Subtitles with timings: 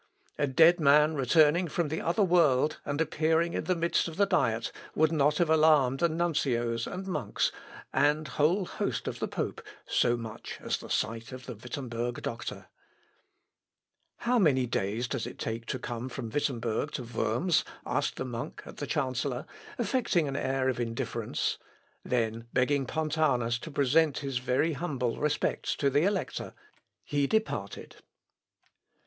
[0.39, 4.25] A dead man returning from the other world, and appearing in the midst of the
[4.25, 7.51] Diet, would not have alarmed the nuncios, and monks,
[7.93, 12.67] and whole host of the pope, so much as the sight of the Wittemberg doctor.
[14.17, 16.91] [Sidenote: FAILURE OF GLAPIO'S MANŒUVRES.] "How many days does it take to come from Wittemberg
[16.93, 19.45] to Worms?" asked the monk at the chancellor,
[19.77, 21.59] affecting an air of indifference;
[22.03, 26.55] then begging Pontanus to present his very humble respects to the Elector,
[27.03, 27.97] he departed.